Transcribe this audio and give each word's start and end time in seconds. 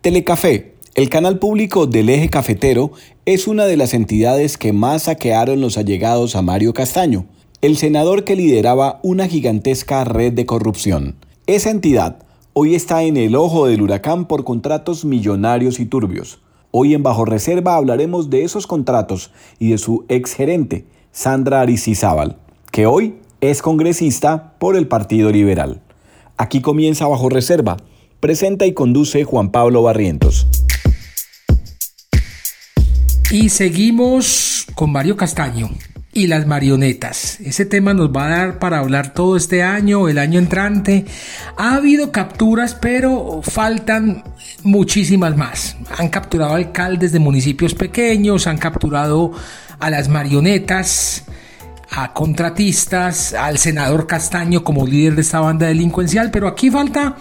Telecafé, 0.00 0.76
el 0.94 1.10
canal 1.10 1.38
público 1.38 1.86
del 1.86 2.08
eje 2.08 2.30
cafetero, 2.30 2.92
es 3.26 3.46
una 3.46 3.66
de 3.66 3.76
las 3.76 3.92
entidades 3.92 4.56
que 4.56 4.72
más 4.72 5.02
saquearon 5.02 5.60
los 5.60 5.76
allegados 5.76 6.36
a 6.36 6.40
Mario 6.40 6.72
Castaño, 6.72 7.26
el 7.60 7.76
senador 7.76 8.24
que 8.24 8.34
lideraba 8.34 8.98
una 9.02 9.28
gigantesca 9.28 10.04
red 10.04 10.32
de 10.32 10.46
corrupción. 10.46 11.16
Esa 11.46 11.68
entidad 11.68 12.22
hoy 12.54 12.74
está 12.74 13.02
en 13.02 13.18
el 13.18 13.36
ojo 13.36 13.66
del 13.66 13.82
huracán 13.82 14.24
por 14.24 14.44
contratos 14.44 15.04
millonarios 15.04 15.78
y 15.80 15.84
turbios. 15.84 16.40
Hoy 16.70 16.94
en 16.94 17.02
Bajo 17.02 17.26
Reserva 17.26 17.76
hablaremos 17.76 18.30
de 18.30 18.44
esos 18.44 18.66
contratos 18.66 19.32
y 19.58 19.72
de 19.72 19.76
su 19.76 20.06
exgerente, 20.08 20.86
Sandra 21.12 21.60
Aristizábal, 21.60 22.38
que 22.72 22.86
hoy 22.86 23.16
es 23.42 23.60
congresista 23.60 24.54
por 24.58 24.76
el 24.76 24.88
Partido 24.88 25.30
Liberal. 25.30 25.82
Aquí 26.38 26.62
comienza 26.62 27.06
Bajo 27.06 27.28
Reserva 27.28 27.76
Presenta 28.20 28.66
y 28.66 28.74
conduce 28.74 29.24
Juan 29.24 29.50
Pablo 29.50 29.82
Barrientos. 29.82 30.46
Y 33.30 33.48
seguimos 33.48 34.66
con 34.74 34.92
Mario 34.92 35.16
Castaño 35.16 35.70
y 36.12 36.26
las 36.26 36.46
marionetas. 36.46 37.40
Ese 37.40 37.64
tema 37.64 37.94
nos 37.94 38.10
va 38.10 38.26
a 38.26 38.28
dar 38.28 38.58
para 38.58 38.80
hablar 38.80 39.14
todo 39.14 39.38
este 39.38 39.62
año, 39.62 40.06
el 40.10 40.18
año 40.18 40.38
entrante. 40.38 41.06
Ha 41.56 41.76
habido 41.76 42.12
capturas, 42.12 42.74
pero 42.74 43.40
faltan 43.42 44.22
muchísimas 44.64 45.34
más. 45.34 45.78
Han 45.96 46.10
capturado 46.10 46.54
alcaldes 46.54 47.12
de 47.12 47.20
municipios 47.20 47.74
pequeños, 47.74 48.46
han 48.46 48.58
capturado 48.58 49.32
a 49.78 49.88
las 49.88 50.10
marionetas, 50.10 51.24
a 51.88 52.12
contratistas, 52.12 53.32
al 53.32 53.56
senador 53.56 54.06
Castaño 54.06 54.62
como 54.62 54.86
líder 54.86 55.14
de 55.14 55.22
esta 55.22 55.40
banda 55.40 55.68
delincuencial, 55.68 56.30
pero 56.30 56.48
aquí 56.48 56.70
falta 56.70 57.16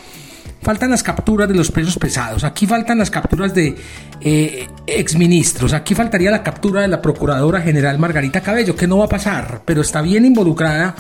faltan 0.62 0.92
las 0.92 1.04
capturas 1.04 1.48
de 1.48 1.56
los 1.56 1.72
pesos 1.72 1.98
pesados, 1.98 2.44
aquí 2.44 2.68
faltan 2.68 2.98
las 2.98 3.10
capturas 3.10 3.54
de 3.54 3.76
eh, 4.22 4.68
exministros, 4.88 5.74
aquí 5.74 5.96
faltaría 5.96 6.32
la 6.32 6.44
captura 6.44 6.82
de 6.82 6.88
la 6.88 7.02
Procuradora 7.02 7.62
General 7.62 7.98
Margarita 7.98 8.42
Cabello, 8.42 8.76
que 8.76 8.88
no 8.88 8.98
va 8.98 9.06
a 9.06 9.10
pasar, 9.10 9.62
pero 9.66 9.82
está 9.82 10.02
bien 10.02 10.26
involucrada 10.26 10.96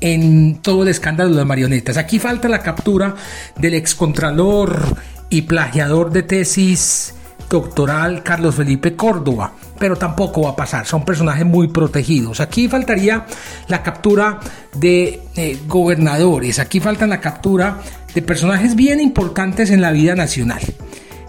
en 0.00 0.56
todo 0.56 0.82
el 0.82 0.88
escándalo 0.88 1.34
de 1.34 1.44
marionetas. 1.44 1.96
Aquí 1.96 2.18
falta 2.18 2.48
la 2.48 2.58
captura 2.58 3.14
del 3.56 3.74
excontralor 3.74 4.96
y 5.30 5.42
plagiador 5.42 6.10
de 6.10 6.24
tesis 6.24 7.14
doctoral 7.48 8.22
Carlos 8.22 8.54
Felipe 8.54 8.96
Córdoba, 8.96 9.52
pero 9.78 9.94
tampoco 9.96 10.42
va 10.42 10.50
a 10.50 10.56
pasar, 10.56 10.86
son 10.86 11.04
personajes 11.04 11.44
muy 11.44 11.68
protegidos. 11.68 12.40
Aquí 12.40 12.66
faltaría 12.66 13.26
la 13.68 13.82
captura 13.82 14.40
de 14.74 15.20
eh, 15.36 15.58
gobernadores, 15.66 16.58
aquí 16.58 16.80
falta 16.80 17.06
la 17.06 17.20
captura 17.20 17.78
de 18.14 18.22
personajes 18.22 18.74
bien 18.74 19.00
importantes 19.00 19.70
en 19.70 19.80
la 19.80 19.90
vida 19.90 20.14
nacional. 20.14 20.60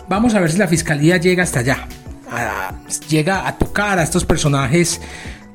Vamos 0.09 0.35
a 0.35 0.39
ver 0.39 0.51
si 0.51 0.57
la 0.57 0.67
fiscalía 0.67 1.17
llega 1.17 1.43
hasta 1.43 1.59
allá, 1.59 1.87
llega 3.09 3.47
a 3.47 3.57
tocar 3.57 3.99
a 3.99 4.03
estos 4.03 4.25
personajes 4.25 4.99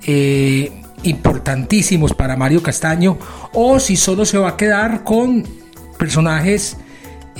eh, 0.06 0.72
importantísimos 1.02 2.14
para 2.14 2.36
Mario 2.36 2.62
Castaño, 2.62 3.18
o 3.52 3.78
si 3.78 3.96
solo 3.96 4.24
se 4.24 4.38
va 4.38 4.50
a 4.50 4.56
quedar 4.56 5.04
con 5.04 5.46
personajes 5.98 6.76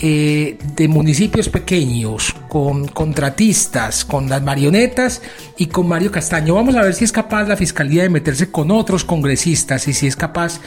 eh, 0.00 0.56
de 0.76 0.86
municipios 0.86 1.48
pequeños, 1.48 2.34
con 2.48 2.86
contratistas, 2.86 4.04
con 4.04 4.28
las 4.28 4.42
marionetas 4.42 5.22
y 5.56 5.66
con 5.66 5.88
Mario 5.88 6.12
Castaño. 6.12 6.54
Vamos 6.54 6.76
a 6.76 6.82
ver 6.82 6.94
si 6.94 7.04
es 7.04 7.10
capaz 7.10 7.48
la 7.48 7.56
Fiscalía 7.56 8.04
de 8.04 8.08
meterse 8.08 8.50
con 8.50 8.70
otros 8.70 9.04
congresistas 9.04 9.88
y 9.88 9.92
si 9.92 10.06
es 10.06 10.14
capaz 10.14 10.60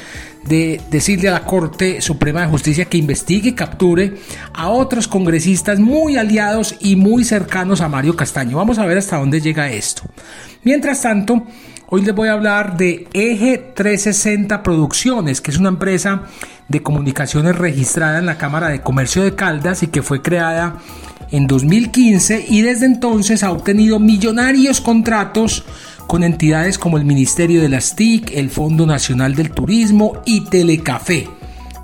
de 0.44 0.82
decirle 0.90 1.30
a 1.30 1.34
la 1.34 1.46
Corte 1.46 2.02
Suprema 2.02 2.42
de 2.42 2.48
Justicia 2.48 2.86
que 2.86 2.98
investigue 2.98 3.50
y 3.50 3.54
capture 3.54 4.16
a 4.54 4.70
otros 4.70 5.08
congresistas 5.08 5.80
muy 5.80 6.18
aliados 6.18 6.76
y 6.82 6.98
muy 6.98 7.24
cercanos 7.24 7.80
a 7.80 7.88
Mario 7.88 8.18
Castaño. 8.18 8.58
Vamos 8.58 8.80
a 8.80 8.86
ver 8.86 8.98
hasta 8.98 9.18
dónde 9.18 9.40
llega 9.40 9.72
esto. 9.72 10.04
Mientras 10.64 11.02
tanto, 11.02 11.46
Hoy 11.94 12.04
les 12.04 12.16
voy 12.16 12.30
a 12.30 12.32
hablar 12.32 12.78
de 12.78 13.10
Eje 13.12 13.58
360 13.58 14.64
Producciones, 14.64 15.42
que 15.42 15.52
es 15.52 15.58
una 15.58 15.68
empresa 15.68 16.24
de 16.72 16.82
comunicaciones 16.82 17.56
registrada 17.56 18.18
en 18.18 18.26
la 18.26 18.38
Cámara 18.38 18.70
de 18.70 18.82
Comercio 18.82 19.24
de 19.24 19.36
Caldas 19.36 19.84
y 19.84 19.88
que 19.88 20.02
fue 20.02 20.22
creada 20.22 20.78
en 21.32 21.48
2015 21.48 22.46
y 22.48 22.62
desde 22.62 22.86
entonces 22.86 23.44
ha 23.44 23.52
obtenido 23.52 24.00
millonarios 24.00 24.82
contratos 24.82 25.64
con 26.08 26.24
entidades 26.24 26.78
como 26.78 26.98
el 26.98 27.06
Ministerio 27.06 27.62
de 27.62 27.70
las 27.70 27.96
TIC, 27.96 28.32
el 28.36 28.50
Fondo 28.50 28.86
Nacional 28.86 29.36
del 29.36 29.52
Turismo 29.52 30.22
y 30.26 30.42
Telecafé, 30.46 31.30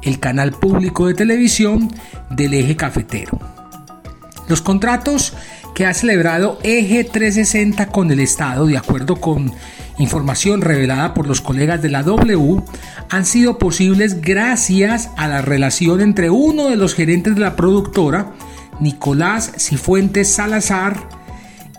el 0.02 0.20
canal 0.20 0.52
público 0.52 1.08
de 1.08 1.14
televisión 1.14 1.90
del 2.30 2.54
eje 2.54 2.76
cafetero. 2.76 3.40
Los 4.48 4.62
contratos 4.62 5.34
que 5.76 5.86
ha 5.86 5.94
celebrado 5.94 6.60
Eje 6.64 7.04
360 7.04 7.88
con 7.88 8.12
el 8.12 8.20
Estado, 8.20 8.66
de 8.66 8.78
acuerdo 8.78 9.18
con 9.18 9.54
información 9.98 10.62
revelada 10.62 11.14
por 11.14 11.28
los 11.28 11.42
colegas 11.42 11.82
de 11.82 11.90
la 11.90 12.04
W, 12.04 12.62
han 13.10 13.26
sido 13.26 13.58
posibles 13.58 14.22
gracias 14.22 15.10
a 15.18 15.28
la 15.28 15.42
relación 15.42 16.02
entre 16.02 16.30
uno 16.30 16.70
de 16.70 16.76
los 16.76 16.94
gerentes 16.94 17.36
de 17.36 17.42
la 17.42 17.56
productora, 17.56 18.34
Nicolás 18.80 19.52
Cifuentes 19.58 20.30
Salazar, 20.30 21.10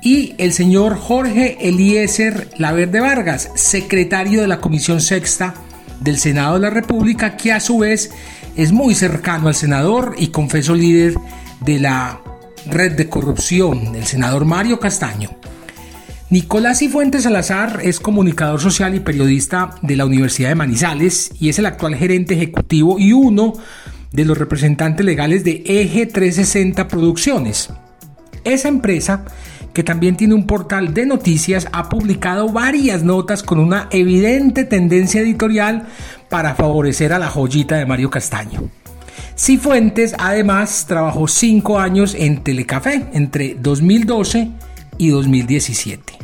y 0.00 0.34
el 0.38 0.52
señor 0.52 0.96
Jorge 0.96 1.68
Eliezer 1.68 2.50
Laverde 2.56 3.00
Vargas, 3.00 3.50
secretario 3.54 4.40
de 4.40 4.48
la 4.48 4.60
Comisión 4.60 5.00
Sexta 5.00 5.54
del 6.00 6.18
Senado 6.18 6.54
de 6.54 6.60
la 6.60 6.70
República, 6.70 7.36
que 7.36 7.52
a 7.52 7.60
su 7.60 7.78
vez 7.78 8.10
es 8.56 8.72
muy 8.72 8.94
cercano 8.94 9.48
al 9.48 9.54
senador 9.54 10.14
y 10.16 10.28
confeso 10.28 10.74
líder 10.74 11.14
de 11.60 11.80
la 11.80 12.20
red 12.66 12.92
de 12.92 13.08
corrupción, 13.08 13.94
el 13.94 14.06
senador 14.06 14.44
Mario 14.44 14.78
Castaño. 14.78 15.37
Nicolás 16.30 16.80
Cifuentes 16.80 17.22
Salazar 17.22 17.80
es 17.82 18.00
comunicador 18.00 18.60
social 18.60 18.94
y 18.94 19.00
periodista 19.00 19.70
de 19.80 19.96
la 19.96 20.04
Universidad 20.04 20.50
de 20.50 20.56
Manizales 20.56 21.30
y 21.40 21.48
es 21.48 21.58
el 21.58 21.64
actual 21.64 21.94
gerente 21.94 22.34
ejecutivo 22.34 22.98
y 22.98 23.14
uno 23.14 23.54
de 24.12 24.26
los 24.26 24.36
representantes 24.36 25.06
legales 25.06 25.42
de 25.42 25.62
Eje 25.64 26.04
360 26.04 26.86
Producciones. 26.86 27.70
Esa 28.44 28.68
empresa, 28.68 29.24
que 29.72 29.82
también 29.82 30.18
tiene 30.18 30.34
un 30.34 30.46
portal 30.46 30.92
de 30.92 31.06
noticias, 31.06 31.66
ha 31.72 31.88
publicado 31.88 32.50
varias 32.50 33.02
notas 33.02 33.42
con 33.42 33.58
una 33.58 33.88
evidente 33.90 34.64
tendencia 34.64 35.22
editorial 35.22 35.86
para 36.28 36.54
favorecer 36.54 37.14
a 37.14 37.18
la 37.18 37.30
joyita 37.30 37.76
de 37.76 37.86
Mario 37.86 38.10
Castaño. 38.10 38.68
Cifuentes 39.34 40.14
además 40.18 40.84
trabajó 40.86 41.26
cinco 41.26 41.78
años 41.78 42.14
en 42.14 42.44
Telecafé 42.44 43.06
entre 43.14 43.54
2012 43.54 44.50
y 44.98 45.08
2017. 45.08 46.17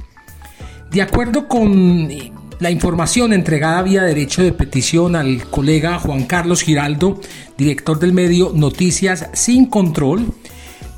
De 0.94 1.02
acuerdo 1.02 1.46
con 1.48 2.08
eh, 2.08 2.32
la 2.60 2.70
información 2.70 3.32
entregada 3.32 3.82
vía 3.82 4.04
derecho 4.04 4.44
de 4.44 4.52
petición 4.52 5.16
al 5.16 5.42
colega 5.50 5.98
Juan 5.98 6.22
Carlos 6.22 6.62
Giraldo, 6.62 7.20
director 7.58 7.98
del 7.98 8.12
medio 8.12 8.52
Noticias 8.54 9.28
Sin 9.32 9.66
Control, 9.66 10.32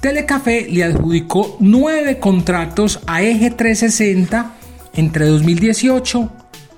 Telecafé 0.02 0.68
le 0.70 0.84
adjudicó 0.84 1.56
nueve 1.60 2.18
contratos 2.18 3.00
a 3.06 3.22
Eje 3.22 3.50
360 3.50 4.54
entre 4.96 5.28
2018 5.28 6.30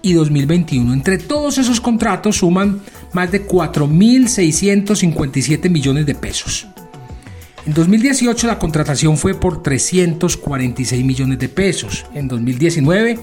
y 0.02 0.12
2021. 0.12 0.92
Entre 0.92 1.18
todos 1.18 1.58
esos 1.58 1.80
contratos 1.80 2.36
suman 2.36 2.82
más 3.14 3.32
de 3.32 3.48
4.657 3.48 5.68
millones 5.68 6.06
de 6.06 6.14
pesos. 6.14 6.68
En 7.66 7.74
2018 7.74 8.46
la 8.46 8.58
contratación 8.58 9.16
fue 9.16 9.34
por 9.34 9.62
346 9.62 11.04
millones 11.04 11.38
de 11.38 11.48
pesos. 11.48 12.06
En 12.14 12.28
2019 12.28 13.18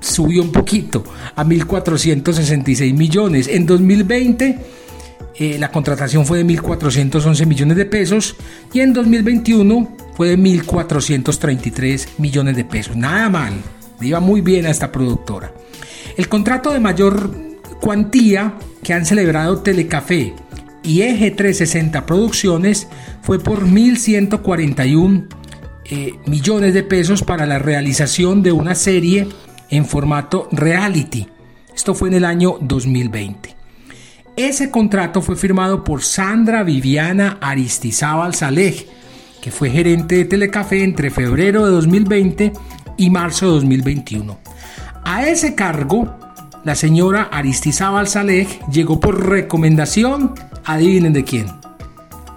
subió 0.00 0.42
un 0.42 0.52
poquito 0.52 1.04
a 1.34 1.44
1.466 1.44 2.94
millones. 2.94 3.48
En 3.48 3.66
2020 3.66 4.58
eh, 5.34 5.56
la 5.58 5.70
contratación 5.70 6.26
fue 6.26 6.38
de 6.38 6.46
1.411 6.46 7.46
millones 7.46 7.76
de 7.76 7.86
pesos 7.86 8.36
y 8.72 8.80
en 8.80 8.92
2021 8.92 9.96
fue 10.14 10.28
de 10.28 10.38
1.433 10.38 12.08
millones 12.18 12.56
de 12.56 12.64
pesos. 12.64 12.96
Nada 12.96 13.28
mal, 13.30 13.54
iba 14.00 14.20
muy 14.20 14.42
bien 14.42 14.66
a 14.66 14.70
esta 14.70 14.92
productora. 14.92 15.52
El 16.16 16.28
contrato 16.28 16.70
de 16.72 16.80
mayor 16.80 17.34
cuantía 17.80 18.54
que 18.82 18.92
han 18.92 19.06
celebrado 19.06 19.58
Telecafé 19.58 20.34
y 20.82 21.02
Eje 21.02 21.30
360 21.30 22.06
Producciones 22.06 22.88
fue 23.22 23.38
por 23.38 23.66
1.141 23.66 25.26
eh, 25.84 26.14
millones 26.26 26.74
de 26.74 26.82
pesos 26.82 27.22
para 27.22 27.46
la 27.46 27.58
realización 27.58 28.42
de 28.42 28.52
una 28.52 28.74
serie 28.74 29.28
en 29.70 29.84
formato 29.84 30.48
reality. 30.52 31.26
Esto 31.74 31.94
fue 31.94 32.08
en 32.08 32.14
el 32.14 32.24
año 32.24 32.58
2020. 32.60 33.56
Ese 34.36 34.70
contrato 34.70 35.20
fue 35.20 35.36
firmado 35.36 35.84
por 35.84 36.02
Sandra 36.02 36.62
Viviana 36.62 37.38
Aristizábal 37.40 38.34
Saleh, 38.34 38.86
que 39.40 39.50
fue 39.50 39.70
gerente 39.70 40.16
de 40.16 40.24
Telecafé 40.24 40.84
entre 40.84 41.10
febrero 41.10 41.66
de 41.66 41.72
2020 41.72 42.52
y 42.96 43.10
marzo 43.10 43.46
de 43.46 43.52
2021. 43.52 44.38
A 45.04 45.26
ese 45.26 45.54
cargo, 45.54 46.16
la 46.64 46.74
señora 46.74 47.24
Aristizábal 47.24 48.06
Saleh 48.08 48.46
llegó 48.70 49.00
por 49.00 49.28
recomendación 49.28 50.34
adivinen 50.64 51.12
de 51.12 51.24
quién. 51.24 51.46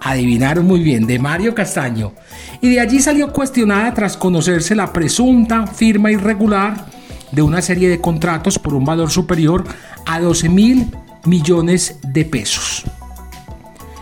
Adivinaron 0.00 0.66
muy 0.66 0.80
bien, 0.80 1.06
de 1.06 1.18
Mario 1.18 1.54
Castaño. 1.54 2.12
Y 2.60 2.70
de 2.70 2.80
allí 2.80 3.00
salió 3.00 3.32
cuestionada 3.32 3.92
tras 3.94 4.16
conocerse 4.16 4.74
la 4.74 4.92
presunta 4.92 5.66
firma 5.66 6.10
irregular 6.10 6.86
de 7.32 7.42
una 7.42 7.60
serie 7.60 7.88
de 7.88 8.00
contratos 8.00 8.58
por 8.58 8.74
un 8.74 8.84
valor 8.84 9.10
superior 9.10 9.64
a 10.06 10.20
12 10.20 10.48
mil 10.48 10.86
millones 11.24 11.98
de 12.02 12.24
pesos. 12.24 12.84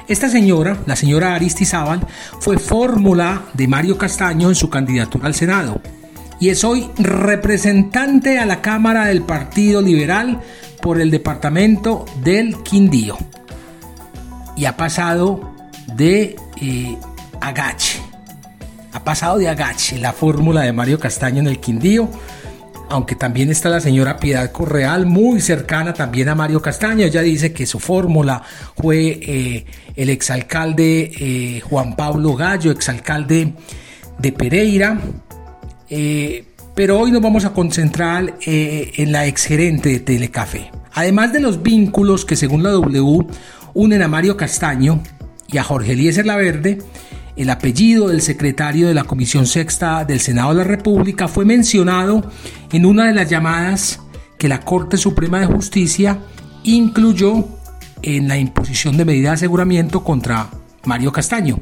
Esta 0.07 0.29
señora, 0.29 0.77
la 0.85 0.97
señora 0.97 1.35
Aristizábal, 1.35 2.07
fue 2.39 2.59
fórmula 2.59 3.45
de 3.55 3.67
Mario 3.67 3.97
Castaño 3.97 4.51
en 4.51 4.55
su 4.55 4.69
candidatura 4.69 5.27
al 5.27 5.35
Senado 5.35 5.81
y 6.39 6.51
es 6.51 6.63
hoy 6.63 6.91
representante 6.99 8.39
a 8.39 8.45
la 8.45 8.61
Cámara 8.61 9.07
del 9.07 9.23
Partido 9.23 9.81
Liberal 9.81 10.41
por 10.83 11.01
el 11.01 11.11
departamento 11.11 12.05
del 12.23 12.63
Quindío. 12.63 13.17
Y 14.57 14.67
ha 14.67 14.77
pasado 14.77 15.55
de 15.95 16.37
eh, 16.61 16.97
Agache. 17.41 18.01
Ha 18.93 19.03
pasado 19.03 19.39
de 19.39 19.49
Agache, 19.49 19.99
la 19.99 20.13
fórmula 20.13 20.63
de 20.63 20.73
Mario 20.73 21.01
Castaño 21.01 21.41
en 21.41 21.49
el 21.49 21.59
Quindío. 21.59 22.09
Aunque 22.91 23.17
también 23.17 23.51
está 23.51 23.71
la 23.71 23.81
señora 23.81 24.19
Piedad 24.19 24.53
Correal, 24.53 25.07
muy 25.07 25.41
cercana 25.41 25.95
también 25.95 26.29
a 26.29 26.35
Mario 26.35 26.63
Castaño. 26.63 27.05
Ella 27.05 27.23
dice 27.23 27.53
que 27.53 27.67
su 27.67 27.81
fórmula 27.81 28.43
fue 28.77 29.19
eh, 29.21 29.67
el 29.97 30.11
exalcalde 30.11 31.11
eh, 31.19 31.61
Juan 31.61 31.97
Pablo 31.97 32.35
Gallo, 32.35 32.71
exalcalde 32.71 33.55
de 34.19 34.33
Pereira. 34.33 35.01
pero 36.75 37.01
hoy 37.01 37.11
nos 37.11 37.23
vamos 37.23 37.45
a 37.45 37.53
concentrar 37.53 38.35
en 38.47 39.13
la 39.13 39.27
exgerente 39.27 39.89
de 39.89 40.01
Telecafé. 40.01 40.71
Además 40.93 41.33
de 41.33 41.41
los 41.41 41.63
vínculos 41.63 42.25
que 42.25 42.37
según 42.37 42.63
la 42.63 42.71
W 42.71 43.27
unen 43.75 44.03
a 44.03 44.09
Mario 44.09 44.37
Castaño 44.37 45.03
y 45.49 45.59
a 45.59 45.65
Jorge 45.65 45.93
Eliezer 45.93 46.25
Laverde, 46.25 46.79
el 47.37 47.51
apellido 47.51 48.09
del 48.09 48.23
secretario 48.23 48.87
de 48.87 48.95
la 48.95 49.05
Comisión 49.05 49.47
Sexta 49.47 50.05
del 50.05 50.21
Senado 50.21 50.51
de 50.51 50.57
la 50.57 50.65
República 50.65 51.27
fue 51.27 51.45
mencionado 51.45 52.31
en 52.73 52.87
una 52.87 53.07
de 53.07 53.15
las 53.15 53.29
llamadas 53.29 54.01
que 54.39 54.49
la 54.49 54.61
Corte 54.61 54.97
Suprema 54.97 55.41
de 55.41 55.47
Justicia 55.47 56.21
incluyó 56.63 57.47
en 58.03 58.29
la 58.29 58.39
imposición 58.39 58.97
de 58.97 59.05
medida 59.05 59.31
de 59.31 59.35
aseguramiento 59.35 60.05
contra 60.05 60.49
Mario 60.85 61.13
Castaño. 61.13 61.61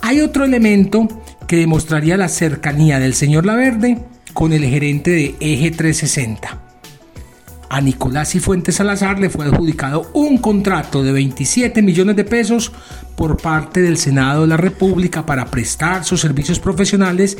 Hay 0.00 0.20
otro 0.20 0.44
elemento 0.44 1.06
que 1.46 1.56
demostraría 1.56 2.16
la 2.16 2.28
cercanía 2.28 2.98
del 2.98 3.14
señor 3.14 3.44
Laverde 3.44 4.04
con 4.32 4.52
el 4.52 4.64
gerente 4.64 5.10
de 5.10 5.34
Eje 5.40 5.70
360. 5.70 6.63
A 7.74 7.80
Nicolás 7.80 8.36
y 8.36 8.38
Fuentes 8.38 8.76
Salazar 8.76 9.18
le 9.18 9.30
fue 9.30 9.46
adjudicado 9.46 10.08
un 10.14 10.38
contrato 10.38 11.02
de 11.02 11.10
27 11.10 11.82
millones 11.82 12.14
de 12.14 12.22
pesos 12.22 12.70
por 13.16 13.36
parte 13.36 13.82
del 13.82 13.96
Senado 13.96 14.42
de 14.42 14.46
la 14.46 14.56
República 14.56 15.26
para 15.26 15.46
prestar 15.46 16.04
sus 16.04 16.20
servicios 16.20 16.60
profesionales 16.60 17.36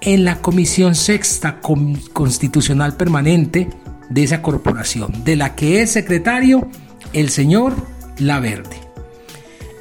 en 0.00 0.24
la 0.24 0.40
Comisión 0.40 0.94
Sexta 0.94 1.60
Constitucional 1.60 2.96
Permanente 2.96 3.68
de 4.08 4.22
esa 4.22 4.40
corporación, 4.40 5.22
de 5.24 5.36
la 5.36 5.54
que 5.54 5.82
es 5.82 5.90
secretario 5.90 6.70
el 7.12 7.28
señor 7.28 7.74
Laverde. 8.16 8.80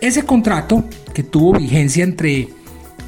Ese 0.02 0.26
contrato, 0.26 0.84
que 1.14 1.24
tuvo 1.24 1.54
vigencia 1.58 2.04
entre 2.04 2.50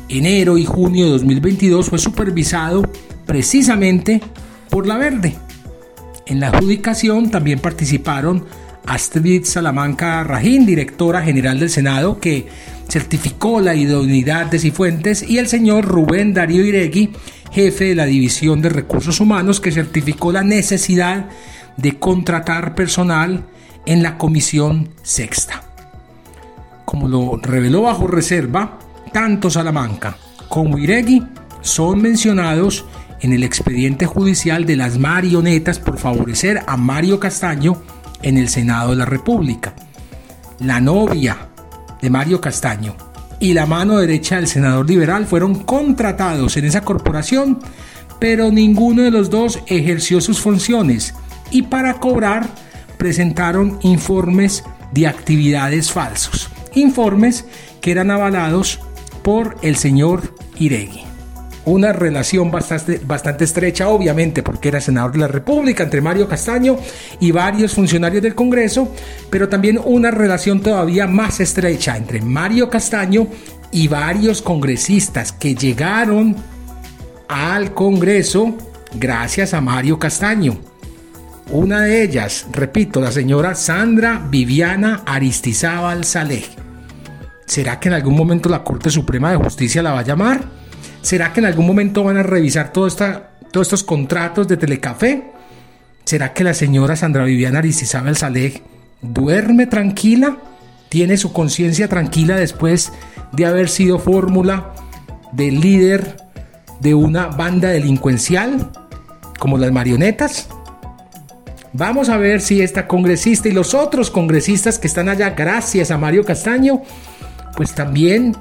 enero 0.08 0.58
y 0.58 0.64
junio 0.64 1.08
de 1.08 1.12
2022, 1.12 1.90
fue 1.90 2.00
supervisado 2.00 2.90
precisamente 3.26 4.22
por 4.70 4.88
Laverde 4.88 5.36
en 6.28 6.40
la 6.40 6.50
adjudicación 6.50 7.32
también 7.32 7.60
participaron 7.60 8.46
Astrid 8.86 9.44
Salamanca 9.46 10.24
Rajín, 10.24 10.66
directora 10.66 11.22
general 11.22 11.60
del 11.60 11.70
Senado, 11.70 12.20
que 12.20 12.48
certificó 12.90 13.60
la 13.60 13.76
idoneidad 13.76 14.46
de 14.48 14.60
Cifuentes, 14.60 15.24
y 15.24 15.38
el 15.40 15.48
señor 15.48 15.86
Rubén 15.86 16.34
Darío 16.34 16.64
Iregui, 16.64 17.12
jefe 17.52 17.86
de 17.86 17.96
la 17.96 18.06
División 18.06 18.62
de 18.62 18.70
Recursos 18.70 19.20
Humanos, 19.20 19.60
que 19.60 19.72
certificó 19.72 20.32
la 20.32 20.44
necesidad 20.44 21.28
de 21.76 21.98
contratar 22.00 22.76
personal 22.76 23.46
en 23.86 24.04
la 24.04 24.18
Comisión 24.18 24.90
Sexta. 25.04 25.64
Como 26.86 27.08
lo 27.08 27.38
reveló 27.38 27.84
bajo 27.84 28.08
reserva, 28.08 28.80
tanto 29.12 29.50
Salamanca 29.50 30.18
como 30.48 30.78
Iregui 30.78 31.24
son 31.62 32.02
mencionados 32.02 32.86
en 33.22 33.34
el 33.34 33.44
expediente 33.44 34.06
judicial 34.06 34.66
de 34.66 34.76
las 34.76 34.98
marionetas 34.98 35.80
por 35.80 35.98
favorecer 35.98 36.62
a 36.68 36.78
Mario 36.78 37.20
Castaño 37.20 37.82
en 38.22 38.38
el 38.38 38.50
Senado 38.50 38.92
de 38.92 38.98
la 38.98 39.06
República. 39.06 39.74
La 40.60 40.80
novia 40.80 41.50
de 42.02 42.10
Mario 42.10 42.42
Castaño 42.42 42.96
y 43.40 43.54
la 43.54 43.66
mano 43.66 43.98
derecha 43.98 44.38
del 44.38 44.48
senador 44.48 44.88
liberal 44.88 45.26
fueron 45.26 45.56
contratados 45.56 46.58
en 46.58 46.66
esa 46.66 46.82
corporación, 46.82 47.60
pero 48.20 48.52
ninguno 48.52 49.04
de 49.04 49.12
los 49.12 49.30
dos 49.30 49.60
ejerció 49.68 50.22
sus 50.22 50.40
funciones 50.40 51.14
y 51.52 51.64
para 51.64 51.96
cobrar 51.96 52.50
presentaron 52.98 53.78
informes 53.84 54.64
de 54.92 55.08
actividades 55.08 55.92
falsos, 55.92 56.50
informes 56.74 57.46
que 57.82 57.92
eran 57.92 58.10
avalados 58.10 58.80
por 59.22 59.58
el 59.62 59.76
señor 59.76 60.34
Iregui 60.58 61.08
una 61.68 61.92
relación 61.92 62.50
bastante, 62.50 63.02
bastante 63.06 63.44
estrecha, 63.44 63.90
obviamente, 63.90 64.42
porque 64.42 64.70
era 64.70 64.80
senador 64.80 65.12
de 65.12 65.20
la 65.20 65.28
República, 65.28 65.84
entre 65.84 66.00
Mario 66.00 66.28
Castaño 66.28 66.78
y 67.20 67.32
varios 67.32 67.74
funcionarios 67.74 68.24
del 68.24 68.36
Congreso, 68.36 68.94
pero 69.30 69.50
también 69.50 69.80
una 69.84 70.10
relación 70.10 70.62
todavía 70.62 71.08
más 71.08 71.42
estrecha 71.42 71.98
entre 71.98 72.22
Mario 72.22 72.70
Castaño 72.70 73.28
y 73.72 73.90
varios 73.90 74.42
congresistas 74.42 75.34
que 75.34 75.56
llegaron 75.56 76.38
al 77.28 77.74
Congreso 77.74 78.56
gracias 78.96 79.54
a 79.54 79.60
Mario 79.60 80.00
Castaño. 80.00 80.58
Una 81.52 81.82
de 81.82 82.02
ellas, 82.02 82.48
repito, 82.54 83.02
la 83.02 83.12
señora 83.12 83.56
Sandra 83.56 84.26
Viviana 84.30 85.04
Aristizábal 85.06 86.06
Saleh. 86.06 86.46
¿Será 87.46 87.78
que 87.78 87.90
en 87.90 87.96
algún 87.96 88.16
momento 88.16 88.48
la 88.48 88.64
Corte 88.64 88.90
Suprema 88.90 89.32
de 89.32 89.38
Justicia 89.38 89.84
la 89.84 89.92
va 89.92 90.00
a 90.00 90.04
llamar? 90.04 90.57
¿Será 91.02 91.32
que 91.34 91.40
en 91.40 91.46
algún 91.46 91.68
momento 91.68 92.04
van 92.04 92.18
a 92.18 92.24
revisar 92.24 92.74
todos 92.74 92.98
estos 93.54 93.84
contratos 93.84 94.48
de 94.48 94.58
Telecafé? 94.58 95.32
¿Será 96.04 96.34
que 96.34 96.44
la 96.44 96.54
señora 96.54 96.96
Sandra 96.96 97.26
Viviana 97.26 97.60
Aristisabel 97.60 98.16
Saleh 98.16 98.62
duerme 99.02 99.68
tranquila? 99.68 100.38
¿Tiene 100.90 101.18
su 101.18 101.34
conciencia 101.34 101.88
tranquila 101.88 102.38
después 102.38 102.94
de 103.34 103.46
haber 103.46 103.70
sido 103.70 104.00
fórmula 104.00 104.74
del 105.34 105.60
líder 105.60 106.18
de 106.80 106.94
una 106.94 107.28
banda 107.28 107.70
delincuencial 107.70 108.72
como 109.38 109.58
las 109.58 109.72
marionetas? 109.72 110.50
Vamos 111.74 112.10
a 112.10 112.18
ver 112.18 112.42
si 112.42 112.62
esta 112.62 112.88
congresista 112.88 113.50
y 113.50 113.52
los 113.52 113.74
otros 113.74 114.10
congresistas 114.10 114.80
que 114.80 114.88
están 114.88 115.10
allá 115.10 115.32
gracias 115.32 115.92
a 115.92 115.98
Mario 115.98 116.24
Castaño, 116.24 116.82
pues 117.56 117.76
también 117.76 118.36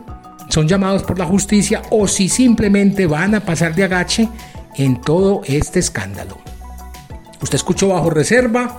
son 0.49 0.69
llamados 0.69 1.03
por 1.03 1.19
la 1.19 1.27
justicia 1.27 1.83
o 1.91 2.09
si 2.09 2.29
simplemente 2.29 3.07
van 3.07 3.35
a 3.35 3.41
pasar 3.41 3.75
de 3.75 3.85
agache 3.85 4.29
en 4.77 5.01
todo 5.01 5.43
este 5.45 5.79
escándalo. 5.79 6.39
Usted 7.41 7.57
escuchó 7.57 7.89
bajo 7.89 8.11
reserva. 8.11 8.79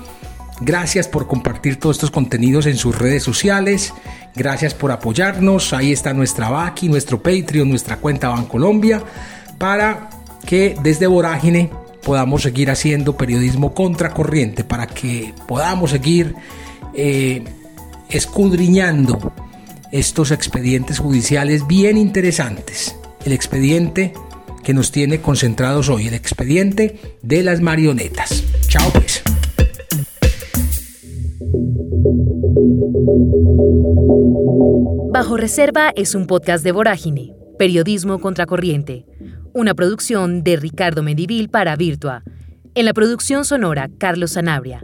Gracias 0.60 1.08
por 1.08 1.28
compartir 1.28 1.80
todos 1.80 1.98
estos 1.98 2.10
contenidos 2.10 2.66
en 2.66 2.78
sus 2.78 2.98
redes 2.98 3.22
sociales. 3.22 3.94
Gracias 4.36 4.74
por 4.74 4.92
apoyarnos. 4.92 5.74
Ahí 5.74 5.92
está 5.92 6.14
nuestra 6.14 6.50
Baki, 6.50 6.90
nuestro 6.90 7.22
Patreon, 7.22 7.70
nuestra 7.70 7.98
cuenta 7.98 8.30
Bancolombia 8.30 9.04
para 9.58 10.10
que 10.46 10.78
desde 10.82 11.08
Vorágine 11.08 11.70
podamos 12.04 12.44
seguir 12.44 12.72
haciendo 12.72 13.18
periodismo 13.18 13.74
contracorriente, 13.74 14.64
para 14.64 14.88
que 14.88 15.34
podamos 15.48 15.92
seguir 15.92 16.36
eh, 16.94 17.44
escudriñando 18.10 19.34
estos 19.92 20.32
expedientes 20.32 21.00
judiciales 21.00 21.66
bien 21.68 21.98
interesantes. 21.98 22.96
El 23.26 23.34
expediente 23.34 24.14
que 24.64 24.74
nos 24.74 24.92
tiene 24.92 25.22
concentrados 25.22 25.90
hoy, 25.90 26.08
el 26.08 26.14
expediente 26.14 27.00
de 27.22 27.44
las 27.44 27.62
marionetas. 27.62 28.44
Chao 28.68 28.90
pues. 28.92 29.24
Bajo 35.12 35.38
Reserva 35.38 35.92
es 35.96 36.16
un 36.16 36.28
podcast 36.28 36.64
de 36.64 36.72
Vorágine, 36.72 37.34
Periodismo 37.58 38.20
Contracorriente, 38.20 39.06
una 39.54 39.74
producción 39.74 40.44
de 40.44 40.58
Ricardo 40.58 41.02
Medivil 41.02 41.50
para 41.50 41.76
Virtua. 41.76 42.24
En 42.76 42.86
la 42.86 42.94
producción 42.94 43.46
sonora, 43.46 43.90
Carlos 43.98 44.32
Sanabria. 44.34 44.84